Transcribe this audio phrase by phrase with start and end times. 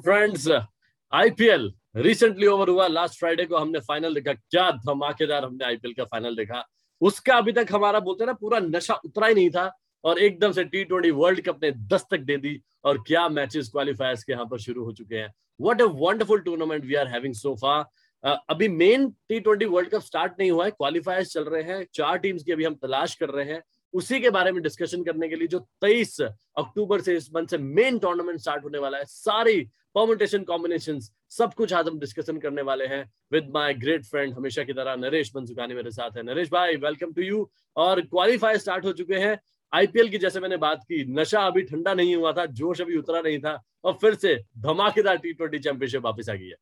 [0.00, 0.48] Friends
[1.12, 6.04] IPL recently over हुआ। Last Friday को हमने फाइनल देखा। क्या धमाकेदार हमने आईपीएल का
[6.04, 6.64] फाइनल देखा।
[7.00, 9.70] उसका अभी तक हमारा बोलते ना, पूरा नशा उतरा ही नहीं था
[10.04, 14.24] और एकदम से टी ट्वेंटी वर्ल्ड कप ने दस्तक दे दी और क्या मैचेस क्वालिफायर्स
[14.24, 17.54] के यहाँ पर शुरू हो चुके हैं। What a wonderful tournament we are having so
[17.54, 17.84] far
[18.50, 22.18] अभी men T twenty world cup start नहीं हुआ है। क्वालिफायर्स चल रहे हैं। चार
[22.18, 23.62] टीम्स की अभी हम तलाश कर रहे हैं।
[23.94, 27.58] उसी के बारे में डिस्कशन करने के लिए जो 23 अक्टूबर से इस मंथ से
[27.58, 29.60] मेन टूर्नामेंट स्टार्ट होने वाला है, सारी
[29.94, 30.98] परमुटेशन कॉम्बिनेशन
[31.30, 34.96] सब कुछ आज हम डिस्कशन करने वाले हैं विद माय ग्रेट फ्रेंड हमेशा की तरह
[34.96, 39.14] नरेश बनसुकानी मेरे साथ है। नरेश भाई वेलकम टू यू और क्वालिफाई स्टार्ट हो चुके
[39.16, 39.38] हैं।
[39.72, 43.20] आईपीएल की जैसे मैंने बात की, नशा अभी ठंडा नहीं हुआ था, जोश अभी उतरा
[43.20, 46.56] नहीं था, और फिर से धमाकेदार टी ट्वेंटी चैंपियनशिप वापस आ गई है।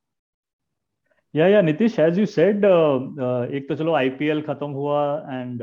[1.34, 5.62] या या नीतीश एज यू सेड एक तो चलो आईपीएल खत्म हुआ and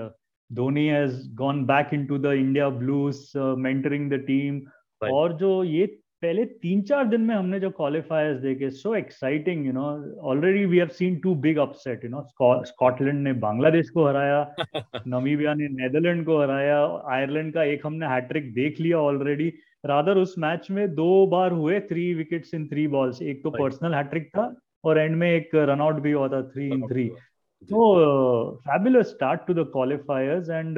[0.53, 4.62] Dhoni has gone back into the India blues mentoring the team
[5.01, 5.85] और जो ये
[6.21, 9.87] पहले तीन चार दिन में हमने जो क्वालिफायर्स देखे so exciting you know
[10.31, 12.21] already we have seen two big upset you know
[12.65, 14.40] Scotland ने बांग्लादेश को हराया
[15.07, 16.79] नमीबिया ने नेदरलैंड को हराया
[17.15, 19.51] आयरलैंड का एक हमने हैट्रिक देख लिया ऑलरेडी
[19.84, 23.96] रादर उस मैच में दो बार हुए three wickets in three balls एक तो पर्सनल
[23.96, 27.09] हैट्रिक था और एंड में एक रनआउट भी हुआ था थ्री इन थ्री
[27.69, 27.81] तो
[28.67, 30.77] fabulous start to the qualifiers and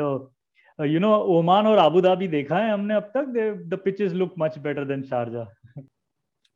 [0.80, 3.26] you know Oman और अबू धाबी देखा है हमने अब तक?
[3.68, 5.48] The pitches look much better than Sharjah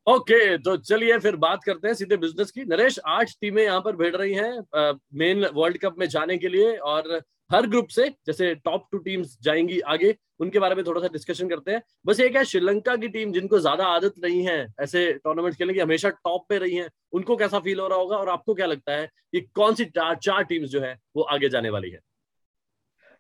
[0.10, 3.96] okay तो चलिए फिर बात करते हैं सीधे बिज़नेस की। नरेश, आठ टीमें यहाँ पर
[3.96, 8.54] भेड़ रही हैं मेन वर्ल्ड कप में जाने के लिए और हर ग्रुप से, जैसे
[8.56, 12.36] टॉप टू टीम्स जाएँगी आगे, उनके बारे में थोड़ा सा डिस्कशन करते हैं। बस एक
[12.36, 16.46] है, श्रीलंका की टीम जिनको ज़्यादा आदत नहीं है ऐसे टूर्नामेंट खेलने की, हमेशा टॉप
[16.50, 19.42] पे रही हैं, उनको कैसा फील हो रहा होगा और आपको क्या लगता है कि
[19.56, 22.00] कौन सी चार चार टीम्स जो है, वो आगे जाने वाली है?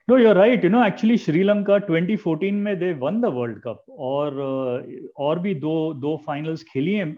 [0.09, 0.63] No, you're right.
[0.63, 4.37] You know, actually, Sri Lanka 2014 में they won the world cup और
[5.25, 7.15] और भी दो दो फाइनल्स खेली हैं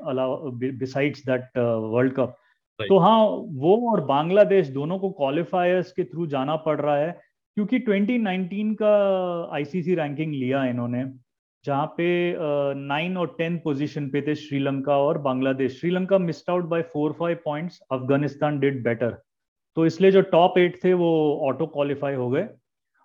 [0.79, 2.35] बिसाइड्स दैट वर्ल्ड कप
[2.80, 3.19] तो हाँ
[3.63, 7.12] वो और बांग्लादेश दोनों को क्वालिफायर्स के थ्रू जाना पड़ रहा है
[7.57, 8.94] क्योंकि 2019 का
[9.56, 11.03] आईसीसी रैंकिंग लिया इन्होंने
[11.66, 12.07] जहाँ पे
[12.78, 15.80] नाइन और टेन पोजीशन पे थे श्रीलंका और Bangladesh.
[15.80, 19.22] Sri Lanka missed out by four five points Afghanistan did better
[19.78, 21.12] तो इसलिए जो टॉप एट थे वो
[21.50, 22.47] ऑटो क्वालिफाई हो गए।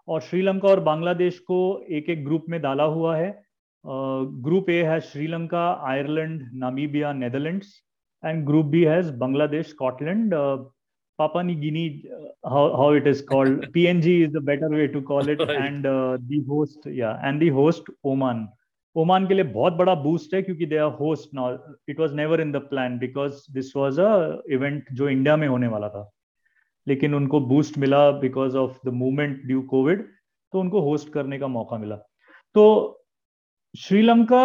[0.09, 1.59] और श्रीलंका और बांग्लादेश को
[1.99, 3.31] एक एक ग्रुप में डाला हुआ है
[4.45, 7.75] ग्रुप ए है Sri Lanka Ireland Namibia Netherlands
[8.23, 10.35] and group B has Bangladesh Scotland
[11.19, 12.05] Papua New Guinea,
[12.45, 13.61] how, how it is called.
[13.75, 15.39] PNG is the better way to call it.
[15.39, 15.57] right.
[15.57, 18.47] And uh, the host, yeah, and the host Oman.
[18.97, 21.57] Oman के लिए बहुत बड़ा boost है क्योंकि they are host now
[21.89, 25.67] it was never in the plan because this was a event जो India में होने
[25.69, 26.03] वाला था
[26.87, 30.03] लेकिन उनको बूस्ट मिला because of the movement due COVID
[30.53, 31.97] तो उनको होस्ट करने का मौका मिला।
[32.55, 32.65] तो
[33.75, 34.43] श्रीलंका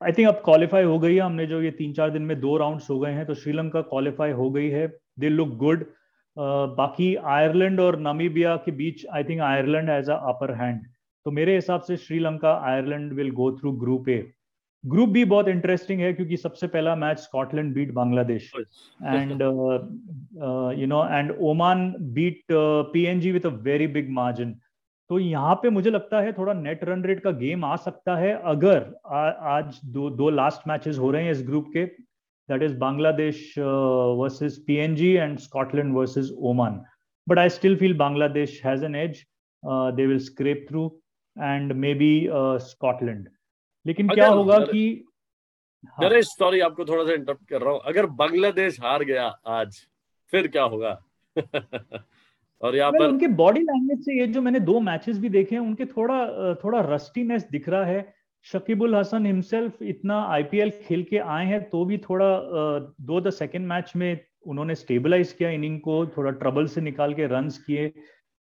[0.00, 2.56] आई थिंक अब क्वालिफाई हो गई है। हमने जो ये तीन चार दिन में दो
[2.56, 4.86] राउंड्स हो गए हैं तो श्रीलंका क्वालिफाई हो गई है।
[5.18, 5.84] दे लुक गुड
[6.76, 10.80] बाकी आयरलैंड और नामीबिया के बीच I think Ireland has a upper hand
[11.26, 14.18] तो मेरे हिसाब से Sri Lanka Ireland will go through group A
[14.84, 19.42] group भी बहुत इंटरेस्टिंग है क्योंकि सबसे पहला match Scotland beat Bangladesh and
[20.80, 22.42] you know and Oman beat
[22.92, 24.54] PNG with a very big margin
[25.10, 28.32] तो यहाँ पे मुझे लगता है थोड़ा नेट रन रेट का गेम आ सकता है
[28.44, 31.84] अगर आ, आज दो दो लास्ट मैचेस हो रहे हैं इस ग्रुप के.
[31.84, 36.80] That is Bangladesh versus PNG and Scotland versus Oman
[37.26, 39.24] but I still feel Bangladesh has an edge
[39.96, 40.86] they will scrape through
[41.36, 42.12] and maybe
[42.64, 43.28] Scotland
[43.86, 44.82] लेकिन क्या होगा कि
[46.00, 49.76] नरेश हाँ। सॉरी आपको थोड़ा सा इंटरप्ट कर रहा हूँ। अगर बांग्लादेश हार गया आज
[50.32, 51.00] फिर क्या होगा?
[52.62, 55.62] और यहाँ पर उनके बॉडी लैंग्वेज से ये जो मैंने दो मैचेस भी देखे हैं
[55.62, 58.14] उनके थोड़ा थोड़ा रस्टीनेस दिख रहा है।
[58.46, 62.28] शकीबुल हसन हिमसेल्फ इतना आईपीएल खेल के आए हैं तो भी थोड़ा
[63.00, 67.26] दो द सेकेंड मैच में उन्होंने स्टेबलाइज किया इनिंग को थोड़ा ट्रबल से निकाल के
[67.26, 67.92] रन किए।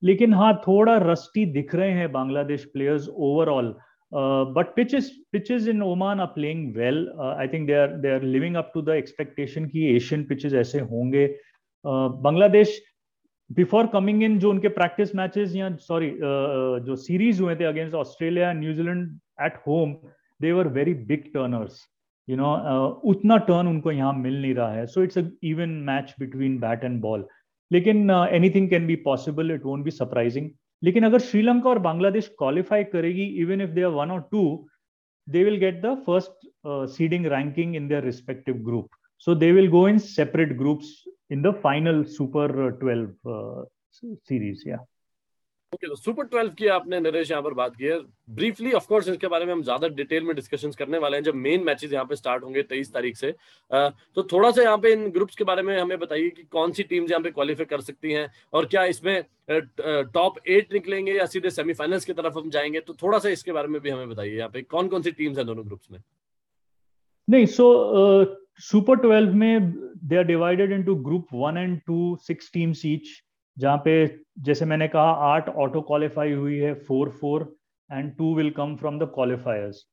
[0.03, 3.73] लेकिन हाँ थोड़ा रस्टी दिख रहे हैं Bangladesh players overall
[4.11, 6.99] Uh, but pitches pitches in Oman are playing well.
[7.19, 10.53] Uh, I think they are they are living up to the expectation कि एशियन pitches
[10.61, 11.25] ऐसे होंगे.
[12.23, 12.79] बांग्लादेश
[13.49, 16.09] बिफोर कमिंग इन जो उनके प्रैक्टिस मैचेस या sorry
[16.85, 19.93] जो series हुए थे against Australia New Zealand at home
[20.41, 21.79] they were very big turners
[22.27, 22.53] you know
[23.11, 24.85] उतना टर्न उनको यहाँ मिल नहीं रहा है.
[24.85, 27.27] So it's a even match between bat and ball
[27.71, 30.49] लेकिन anything can be possible it won't be surprising
[30.82, 34.44] लेकिन अगर श्रीलंका और बांग्लादेश क्वालिफाई करेगी even if they are one और two
[35.28, 36.48] they will get the first
[36.96, 38.88] seeding ranking in their respective group
[39.26, 40.92] so they will go in separate groups
[41.32, 44.97] in the final super twelve series या okay
[45.73, 47.99] तो super twelve की आपने नरेश यहाँ पर बात की है।
[48.35, 51.35] ब्रीफली ऑफ़ कोर्स इसके बारे में हम ज़्यादा डिटेल में डिस्कशंस करने वाले हैं। जब
[51.35, 53.31] मेन मैचेस यहाँ पे स्टार्ट होंगे तेईस तारीख से
[53.71, 56.83] तो थोड़ा सा यहाँ पे इन ग्रुप्स के बारे में हमें बताइए कि कौन सी
[56.83, 61.49] टीम्स यहाँ पे क्वालिफाई कर सकती हैं और क्या इसमें टॉप एट निकलेंगे या सीधे
[61.51, 62.79] सेमीफाइनल्स की तरफ़ हम जाएँगे?
[62.79, 65.37] तो थोड़ा सा इसके बारे में भी हमें बताइए यहाँ पे कौन कौन सी टीम्स
[65.37, 65.99] हैं दोनों ग्रुप्स में?
[67.27, 69.71] नहीं सो सुपर ट्वेल्व में
[70.03, 73.09] they are divided into group one and two six teams each
[73.59, 73.93] जहाँ पे
[74.39, 77.55] जैसे मैंने कहा आठ ऑटो क्वालिफाई हुई है four four
[77.89, 79.85] and two will come from the qualifiers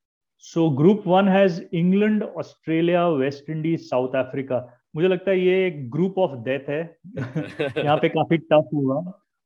[0.44, 4.66] so group one has England Australia West Indies South Africa
[4.96, 6.82] मुझे लगता है ये एक ग्रुप ऑफ़ डेथ है।
[7.84, 9.00] यहाँ पे काफ़ी टफ हुआ।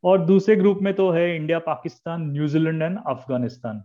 [0.05, 3.83] और दूसरे ग्रुप में तो है India Pakistan New Zealand and Afghanistan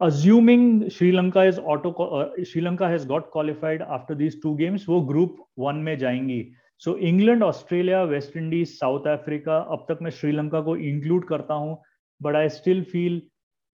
[0.00, 4.86] assuming Sri Lanka is auto uh, Sri Lanka has got qualified after these two games
[4.88, 6.40] वो ग्रुप वन में जाएँगी।
[6.78, 11.76] So England Australia West Indies South Africa अब तक मैं श्रीलंका को इंक्लूड करता हूँ
[12.20, 13.20] but I still feel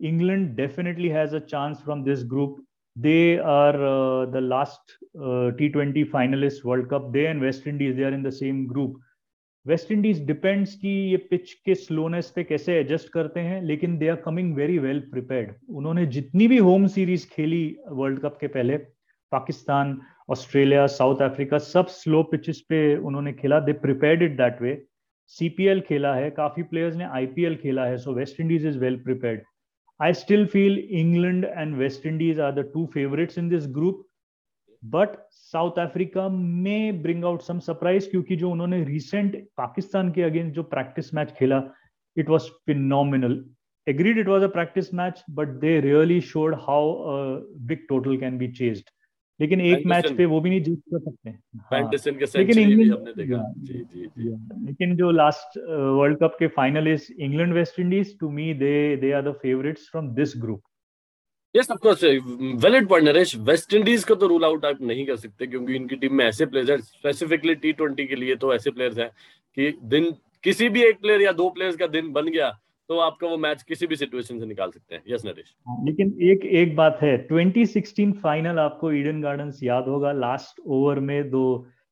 [0.01, 2.57] England definitely has a chance from this group
[2.97, 3.77] they are
[4.33, 4.99] the last
[5.59, 9.01] T twenty finalist world cup they and West Indies they are in the same group
[9.67, 14.09] West Indies depends कि ये pitch के slowness पे कैसे adjust करते हैं, लेकिन they
[14.09, 18.77] are coming very well prepared उन्होंने जितनी भी होम सीरीज़ खेली वर्ल्ड कप के पहले,
[19.33, 24.73] पाकिस्तान ऑस्ट्रेलिया, साउथ अफ्रीका, सब स्लो पिचेस पे उन्होंने खेला। They prepared it that way
[25.37, 29.43] CPL खेला है, काफ़ी प्लेयर्स ने आईपीएल खेला है so West Indies is well prepared
[30.01, 34.07] I still feel England and West Indies are the two favourites in this group
[34.83, 40.55] but South Africa may bring out some surprise क्योंकि जो उन्होंने recent Pakistan के against
[40.57, 41.63] जो practice match खेला
[42.17, 43.45] it was phenomenal
[43.87, 46.81] agreed, it was a practice match, but they really showed how
[47.11, 48.49] a big total can be
[49.41, 51.91] लेकिन एक match पे वो भी नहीं जीत कर सकते। हाँ।
[52.39, 53.09] लेकिन इंग्लैंड.
[54.67, 55.59] लेकिन जो लास्ट
[55.99, 60.09] वर्ल्ड कप के finalist England West Indies to me they they are the favourites from
[60.15, 60.63] this group
[61.55, 62.05] yes of course
[62.65, 65.97] valid point Naresh West Indies को तो रूल आउट आप नहीं कर सकते क्योंकि इनकी
[65.97, 69.11] टीम में ऐसे प्लेयर्स हैं स्पेसिफिकली टी ट्वेंटी के लिए तो ऐसे प्लेयर्स हैं
[69.57, 70.15] कि दिन
[70.45, 72.59] किसी भी एक प्लेयर या दो प्लेयर्स का दिन बन गया
[72.89, 76.17] तो आपका वो मैच किसी भी सिचुएशन से निकाल सकते हैं यस नरेश हाँ, लेकिन
[76.31, 81.45] एक एक बात है 2016 फाइनल आपको ईडन गार्डन्स याद होगा लास्ट ओवर में दो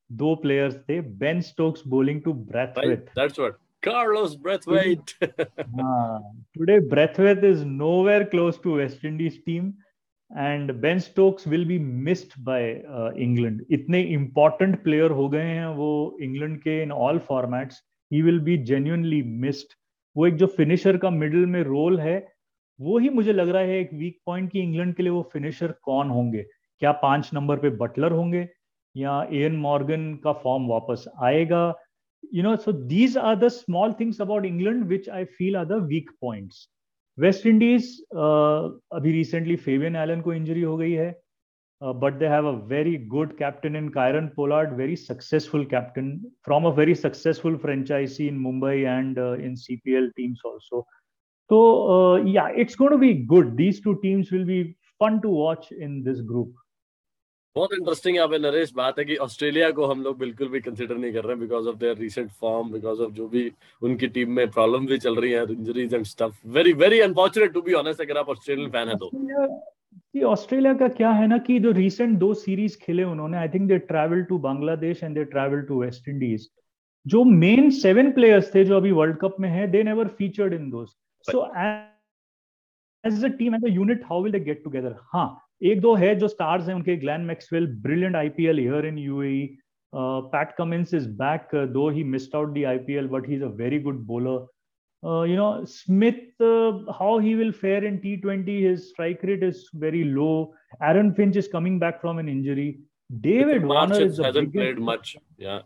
[0.09, 5.13] दो प्लेयर्स थे Ben Stokes bowling to Brathwaite that's what Carlos Brathwaite.
[5.21, 6.19] uh,
[6.55, 9.75] today, Brathwaite is nowhere close to West Indies team,
[10.31, 13.61] and Ben Stokes will be missed by uh, England.
[13.71, 15.91] इतने important player हो गए हैं वो
[16.21, 17.81] England के in all formats.
[18.11, 19.76] He will be genuinely missed.
[20.17, 22.17] वो एक जो finisher का मिडिल में रोल है,
[22.79, 25.73] वो ही मुझे लग रहा है एक वीक पॉइंट कि इंग्लैंड के लिए वो फिनिशर
[25.83, 26.43] कौन होंगे?
[26.81, 28.47] क्या पाँच नंबर पे बटलर होंगे?
[28.95, 31.73] या एन मॉर्गन का फॉर्म वापस आएगा?
[32.33, 35.81] You know so these are the small things about England which I feel are the
[35.87, 36.67] weak points
[37.17, 41.09] West Indies अभी रिसेंटली फेवियन एलन को इंजरी हो गई है।
[41.80, 46.64] uh, but they have a very good captain in Kieron Pollard, very successful captain from
[46.64, 50.86] a very successful franchisee in Mumbai and uh, in CPL teams also.
[51.50, 51.58] So
[51.90, 53.56] uh, yeah, it's going to be good.
[53.56, 56.52] These two teams will be fun to watch in this group.
[57.56, 60.96] बहुत interesting यहाँ पे नरेश बात है कि Australia को हम लोग बिल्कुल भी कंसिडर
[60.96, 63.42] नहीं कर रहे हैं because of their recent form because of जो भी
[63.88, 67.62] उनकी टीम में प्रॉब्लम भी चल रही है injuries and stuff very very unfortunate to
[67.62, 69.10] be honest अगर आप ऑस्ट्रेलियन फैन है तो
[70.25, 73.77] ऑस्ट्रेलिया का क्या है ना कि जो रिसेंट दो सीरीज़ खेले उन्होंने I think they
[73.87, 76.47] travel to Bangladesh and they travel to West Indies
[77.05, 80.69] जो मेन सेवन प्लेयर्स थे जो अभी वर्ल्ड कप में है they never featured in
[80.69, 81.45] those so
[83.03, 85.27] as a team as a unit how will they get together हाँ
[85.63, 89.45] एक दो है जो स्टार्स हैं उनके Glenn Maxwell brilliant IPL here in UAE
[89.93, 93.79] Pat Cummins is back though he missed out the IPL but he is a very
[93.79, 94.45] good bowler
[95.02, 99.68] Uh, you know, Smith, uh, how he will fare in T20, his strike rate is
[99.74, 100.54] very low.
[100.80, 102.78] Aaron Finch is coming back from an injury.
[103.20, 105.16] David Warner is a hasn't big played much.
[105.38, 105.62] Yeah.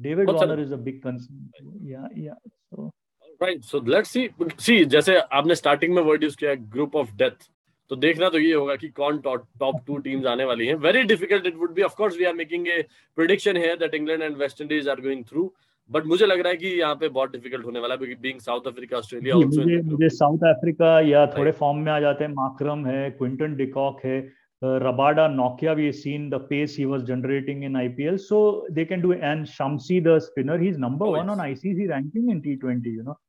[0.00, 0.62] David What's Warner a...
[0.62, 1.50] is a big concern.
[1.82, 2.32] Yeah, yeah.
[2.70, 2.90] So.
[3.38, 3.62] Right.
[3.62, 4.30] So let's see.
[4.56, 7.48] See, जैसे आपने starting में word use किया group of death
[7.90, 11.46] तो देखना तो ये होगा कि कौन टॉप टू टीम्स आने वाली हैं very difficult
[11.46, 12.82] it would be of course we are making a
[13.16, 15.52] prediction है that England and West Indies are going through
[15.91, 18.67] but मुझे लग रहा है कि यहाँ पे बहुत डिफ़िकल्ट होने वाला है बीइंग साउथ
[18.67, 23.09] अफ्रीका ऑस्ट्रेलिया मुझे मुझे साउथ अफ्रीका या थोड़े फॉर्म में आ जाते हैं। माक्रम है
[23.11, 24.19] क्विंटन डिकॉक है
[24.61, 28.39] Rabada Nokia we seen the pace he was generating in IPL so
[28.71, 32.41] they can do and Shamsi the spinner he is number 1 on ICC ranking in
[32.41, 33.19] T20 you know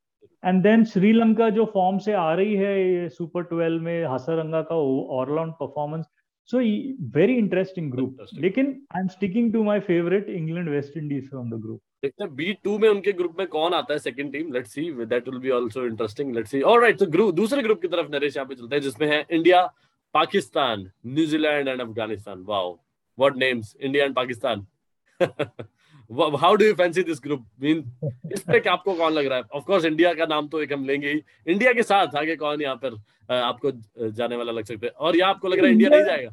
[0.44, 4.76] and then Sri Lanka जो form से आ रही है super twelve में हसरंगा का
[5.20, 6.04] allround performance
[6.50, 6.58] so
[7.16, 11.60] very interesting group लेकिन I am sticking to my favourite England West Indies from the
[11.62, 14.70] group देखते हैं B to में उनके ग्रुप में कौन आता है second team let's
[14.74, 18.08] see that will be also interesting let's see alright तो ग्रुप दूसरे ग्रुप की तरफ़
[18.12, 19.62] नरेश यहाँ पे चलते हैं, जिसमें है India
[20.14, 22.72] Pakistan New Zealand and Afghanistan wow
[23.18, 24.66] what names India and Pakistan
[26.40, 27.84] how do you fancy this group mean
[28.32, 29.44] इस पे आपको कौन लग रहा है?
[29.52, 32.62] ऑफ़ कोर्स इंडिया का नाम तो एक हम लेंगे ही। इंडिया के साथ आगे कौन
[32.62, 32.96] यहाँ पर
[33.34, 33.70] आपको
[34.10, 34.92] जाने वाला लग सकते हैं?
[34.94, 36.30] और यहाँ आपको लग रहा है इंडिया नहीं जाएगा?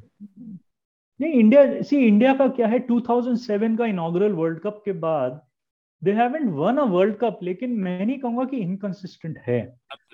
[1.19, 2.79] नहीं इंडिया सी इंडिया का क्या है?
[2.87, 5.39] 2007 का इनॉग्रल वर्ल्ड कप के बाद
[6.03, 9.59] they haven't won a world cup लेकिन मैं नहीं कहूँगा कि इनकंसिस्टेंट है।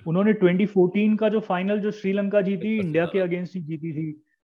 [0.08, 4.12] उन्होंने 2014 का जो फाइनल जो श्रीलंका जीती इंडिया के अगेंस्ट ही जीती थी।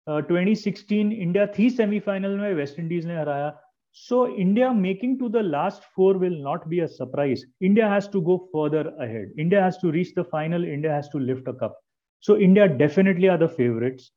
[0.08, 3.56] uh, 2016 इंडिया थी सेमीफाइनल में वेस्ट इंडीज ने हराया।
[3.94, 8.22] So India making to the last four will not be a surprise India has to
[8.22, 11.80] go further ahead India has to reach the final India has to lift a cup
[12.24, 14.12] so India definitely are the favourites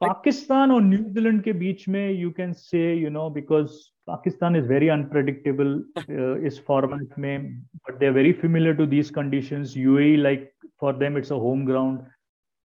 [0.00, 3.70] Pakistan और New Zealand के बीच में you can say you know because
[4.07, 9.75] Pakistan is very unpredictable uh, is format mein, but they're very familiar to these conditions.
[9.75, 12.01] UAE, like for them, it's a home ground.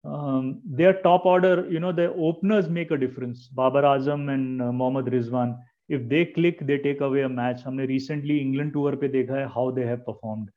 [0.03, 3.48] Um, their top order, you know, the openers make a difference.
[3.48, 5.58] Babar Azam and uh, Mohammad Rizwan.
[5.89, 7.63] If they click, they take away a match.
[7.63, 10.50] हमने recently England tour पे देखा है how they have performed.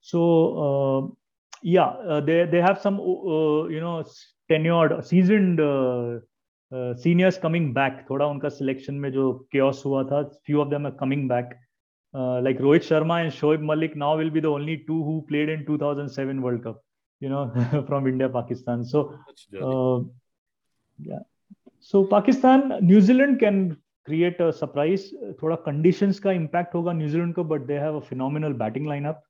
[0.00, 0.20] So
[0.66, 1.14] uh,
[1.62, 4.04] yeah, uh, they they have some uh, you know
[4.50, 6.20] tenured, seasoned uh,
[6.71, 10.91] seniors coming back थोड़ा उनका selection में जो chaos हुआ था few of them are
[10.99, 11.49] coming back
[12.43, 15.63] like Rohit Sharma and Shoaib Malik now will be the only to who played in
[15.65, 16.81] 2007 world cup
[17.21, 17.45] you know
[17.81, 19.03] from India Pakistan so
[21.91, 23.69] so Pakistan New Zealand can
[24.07, 25.07] create a surprise
[25.41, 29.23] थोड़ा conditions का impact होगा New Zealand को but they have a phenomenal batting lineup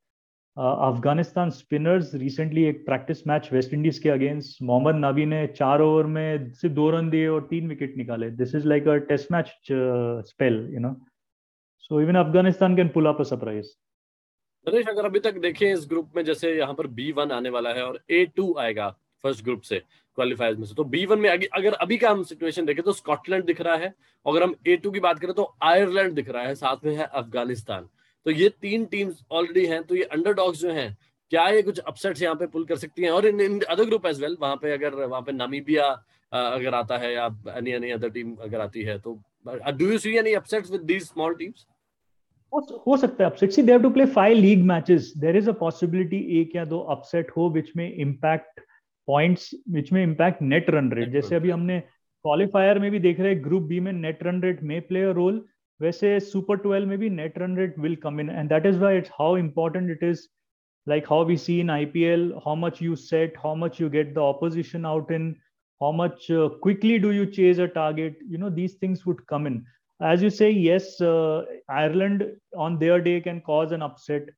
[0.57, 6.05] Afghanistan spinners recently एक practice match West Indies के against Mohammad Nabi ने चार over
[6.13, 9.51] में सिर्फ़ दो रन दिए और तीन विकेट निकाले। This is like a test match
[10.29, 10.93] spell you know
[11.81, 13.67] so even Afghanistan can pull up a surprise
[14.67, 17.73] Naresh अगर अभी तक देखें इस ग्रुप में, जैसे यहाँ पर बी वन आने वाला
[17.73, 18.89] है और ए टू आएगा
[19.23, 22.65] फ़र्स्ट ग्रुप से क्वालिफायर्स में से तो बी वन में अगर अभी का हम सिचुएशन
[22.65, 23.93] देखें तो स्कॉटलैंड दिख रहा है।
[24.25, 27.05] अगर हम ए टू की बात करें तो आयरलैंड दिख रहा है, साथ में है
[27.05, 27.87] अफ़गानिस्तान
[28.27, 30.87] तो ये तीन टीम्स ऑलरेडी हैं तो ये अंडरडॉग्स जो हैं
[31.31, 33.09] क्या ये कुछ अपसेट्स यहाँ पे पुल कर सकती हैं?
[33.09, 35.85] और in in other group as well वहाँ पे अगर वहाँ पे नामीबिया
[36.31, 37.25] अगर आता है या
[37.57, 39.13] एनी एनी अदर टीम अगर आती है तो
[39.71, 41.65] do you see any upsets with these small teams
[42.87, 46.19] हो सकता है upset see they to play five league matches there is a possibility
[46.41, 48.59] एक या दो अपसेट हो विच में इंपैक्ट
[49.07, 53.33] पॉइंट्स विच में इंपैक्ट नेट रन रेट जैसे अभी हमने क्वालिफायर में भी देख रहे
[53.33, 55.45] हैं ग्रुप बी में नेट रन रेट में प्ले अ रोल
[55.80, 58.98] वैसे सुपर ट्वेल्व में भी net run rate will come in and that is why
[58.98, 60.28] it's how important it is
[60.90, 64.20] like how we see in IPL, how much you set, how much you get the
[64.20, 65.36] opposition out in,
[65.80, 68.16] how much uh, quickly do you chase a target.
[68.28, 69.64] You know, these things would come in.
[70.00, 72.24] As you say, yes, uh, Ireland
[72.56, 74.28] on their day can cause an upset.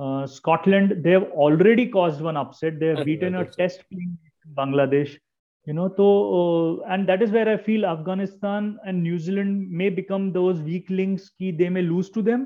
[0.00, 2.80] Uh, Scotland, they have already caused one upset.
[2.80, 4.18] They have beaten a test playing
[4.54, 5.18] Bangladesh
[5.67, 6.07] You know so
[6.39, 10.89] uh, and that is where i feel afghanistan and new zealand may become those weak
[10.89, 12.45] links key they may lose to them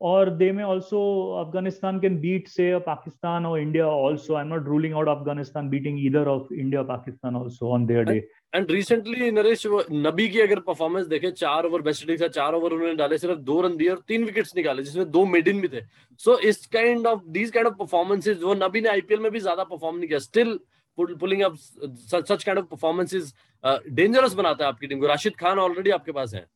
[0.00, 1.00] or they may also
[1.40, 6.24] afghanistan can beat say pakistan or india also i'm not ruling out afghanistan beating either
[6.28, 8.22] of india or pakistan also on their day
[8.54, 9.62] and recently Naresh
[10.06, 13.38] Nabi की अगर performance देखे चार over waste Indies का चार over उन्होंने डाले सिर्फ़
[13.50, 15.80] दो रन दिए और तीन विकेट्स निकाले जिसमें दो मिडिन भी थे
[16.20, 19.64] सो इस kind of these kind of performances वो नबी ने आईपीएल में भी ज़्यादा
[19.64, 20.58] परफॉर्म नहीं किया still
[20.98, 23.34] pulling up such kind of performances
[23.64, 26.46] dangerous बनाता है आपकी टीम को। राशिद खान ऑलरेडी आपके पास है।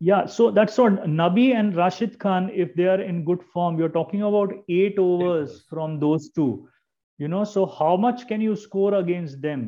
[0.00, 3.84] Yeah so that's what Nabi and Rashid Khan if they are in good form you
[3.84, 6.46] are talking about 8 overs from those two
[7.20, 9.60] you know so how much can you score against them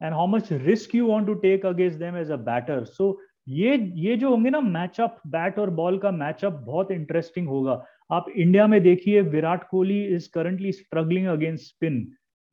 [0.00, 3.18] and how much risk you want to take against them as a batter so
[3.48, 8.28] ये ये जो होंगे ना matchup bat और ball का matchup बहुत interesting होगा। आप
[8.30, 11.96] इंडिया में देखिए Virat Kohli is currently struggling against spin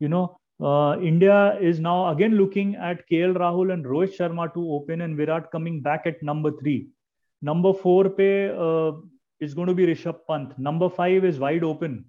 [0.01, 0.25] you know
[0.61, 5.17] Uh, India is now again looking at KL Rahul and Rohit Sharma to open, and
[5.17, 6.87] Virat coming back at number three.
[7.41, 8.93] Number four pe, uh,
[9.39, 10.57] is going to be Rishabh Pant.
[10.57, 12.05] Number five is wide open.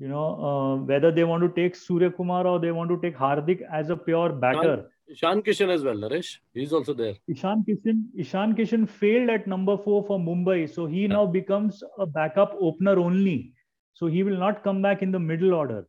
[0.00, 3.16] You know, uh, whether they want to take Surya Kumar or they want to take
[3.16, 4.90] Hardik as a pure batter.
[5.08, 6.36] Ishan Kishan as well, Naresh.
[6.52, 7.14] He's also there.
[7.28, 11.08] Ishan Kishan, Ishan Kishan failed at number four for Mumbai, so he yeah.
[11.08, 13.52] now becomes a backup opener only.
[13.94, 15.86] So he will not come back in the middle order.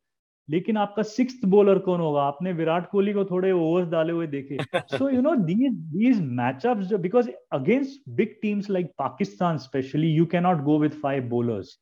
[0.50, 2.22] लेकिन आपका six bowler कौन होगा?
[2.22, 4.56] आपने विराट कोहली को थोड़े overs डाले हुए देखे।
[4.96, 10.62] So you know these these matchup because against big teams like Pakistan specially you cannot
[10.64, 11.78] go with five bowlers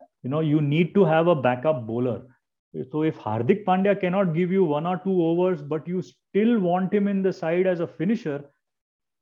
[0.00, 4.52] you know you need to have a backup bowler so if Hardik Pandya cannot give
[4.52, 7.86] you one or two overs but you still want him in the side as a
[7.98, 8.42] finisher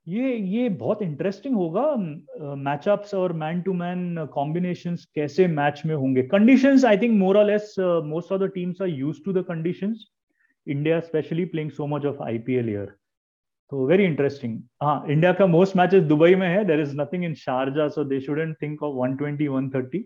[0.06, 1.82] ये ये बहुत interesting होगा
[2.59, 7.44] matchups और man to man combination कैसे match में होंगे। Conditions आई think more और
[7.47, 7.75] less
[8.06, 10.04] most of the teams are used to the conditions
[10.66, 12.87] India specially playing so much of IPL year
[13.73, 17.35] तो वेरी इंटरेस्टिंग हाँ इंडिया का most matches Dubai में है। There is nothing in
[17.35, 20.02] Sharjah so they shouldn't think of 120 130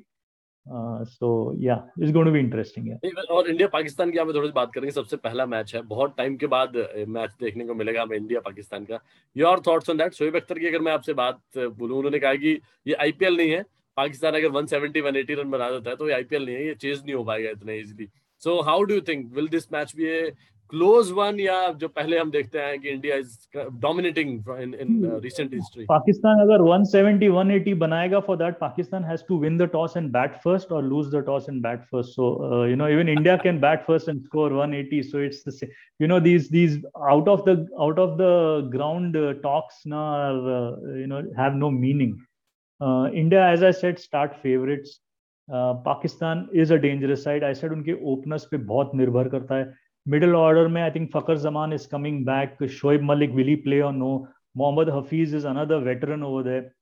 [0.68, 1.28] so
[1.60, 4.72] yeah it's going to be interesting है और India Pakistan की आप थोड़ी सी बात
[4.74, 6.76] करेंगे, सबसे पहला मैच है। बहुत टाइम के बाद
[7.08, 9.00] मैच देखने को मिलेगा हमें इंडिया पाकिस्तान का।
[9.36, 12.60] Your thoughts on that Shoaib Akhtar की अगर मैं आपसे बात बोलूँ, उन्होंने कहा कि
[12.86, 13.64] ये आईपीएल नहीं है।
[13.96, 17.02] पाकिस्तान अगर 170 180 रन बना देता है तो ये आईपीएल नहीं है, ये चेज
[17.04, 18.08] नहीं हो पाएगा इतने easily
[18.42, 20.30] so how do you think will this match be a
[20.70, 23.36] close one yeah जो पहले हम देखते हैं कि India is
[23.80, 29.38] dominating in in recent history Pakistan अगर 170 180 बनाएगा for that Pakistan has to
[29.40, 32.76] win the toss and bat first और lose the toss and bat first so you
[32.76, 35.68] know even India can bat first and score 180 so it's the
[36.00, 36.74] you know these these
[37.10, 38.32] out of the out of the
[38.72, 42.12] ground uh, talks now are, uh, you know have no meaning.
[42.80, 43.98] Uh, india as i said
[45.48, 49.64] Pakistan is a dangerous side I said उनके openers पे बहुत निर्भर करता है।
[50.06, 52.58] Middle order, mein, I think Fakhar Zaman is coming back.
[52.60, 54.28] Shoaib Malik, will he play or no?
[54.54, 56.74] Mohammad Hafiz is another veteran over there.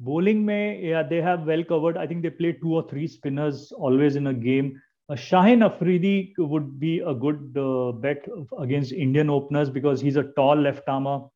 [0.00, 1.98] Bowling, mein, yeah, they have well covered.
[1.98, 4.80] I think they play two or three spinners always in a game.
[5.08, 8.26] Uh, Shahin Afridi would be a good uh, bet
[8.58, 11.26] against Indian openers because he's a tall left armer.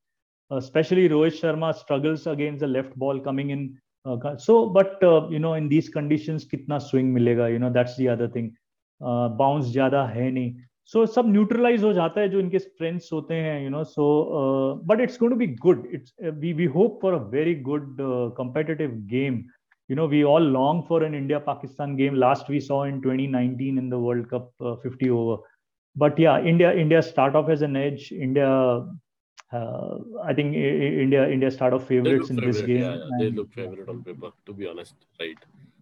[0.50, 3.78] Uh, especially Rohit Sharma struggles against the left ball coming in.
[4.04, 4.96] Uh, so, but
[5.30, 7.52] you know, in these conditions, kitna swing milega?
[7.52, 8.56] You know, that's the other thing.
[9.00, 10.56] bounce jada hai nahi.
[10.92, 14.04] So so, सब neutralise हो जाता है जो इनके strengths होते हैं you know so
[14.86, 17.96] but it's going to be good it's we we hope for a very good
[18.36, 19.42] competitive game
[19.90, 23.26] you know we all long for an India Pakistan game last we saw in twenty
[23.28, 25.42] nineteen in the World Cup fifty over
[25.96, 28.48] but yeah India India start off as an as India
[29.54, 32.52] I think India India India start of favorites in favorite.
[32.52, 32.80] this game.
[32.80, 33.18] Yeah, yeah.
[33.20, 34.32] They look favorite on paper.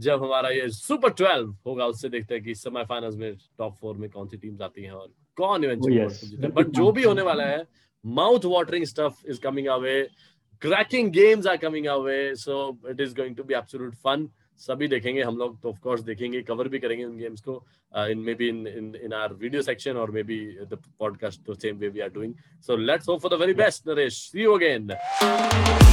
[0.00, 4.08] जब हमारा ये super twelve होगा उससे देखते हैं कि semifinals में top four में
[4.10, 5.08] कौन सी टीम्स आती हैं और
[5.38, 7.64] कौन इवेंचुअली बट जो भी होने वाला है
[8.04, 10.02] mouth watering stuff is coming away
[10.62, 12.60] cracking games are coming away so
[12.90, 14.28] it is going to be absolute fun
[14.60, 17.54] सभी देखेंगे हम लोग तो ऑफ़ कोर्स देखेंगे कवर भी करेंगे उन गेम्स को।
[18.10, 20.38] In maybe in in in our video section और maybe
[20.72, 22.34] the podcast the same way we are doing
[22.66, 25.89] so let's hope for the very best Naresh see you again